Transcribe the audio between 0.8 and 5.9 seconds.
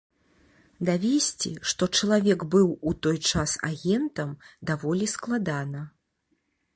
Давесці, што чалавек быў у той час агентам, даволі складана.